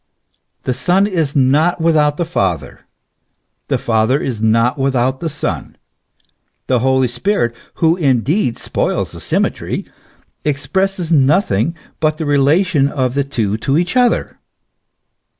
The 0.63 0.73
Son 0.73 1.05
is 1.05 1.35
not 1.35 1.79
without 1.79 2.17
the 2.17 2.25
Father, 2.25 2.87
the 3.67 3.77
Father 3.77 4.27
not 4.41 4.75
without 4.79 5.19
the 5.19 5.29
Son; 5.29 5.77
the 6.65 6.79
Holy 6.79 7.07
Spirit, 7.07 7.53
who 7.75 7.97
indeed 7.97 8.57
spoils 8.57 9.11
the 9.11 9.19
symmetry, 9.19 9.85
expresses 10.43 11.11
nothing 11.11 11.75
but 11.99 12.17
the 12.17 12.25
relation 12.25 12.87
of 12.87 13.13
the 13.13 13.23
two 13.23 13.57
to 13.57 13.77
each 13.77 13.95
other. 13.95 14.39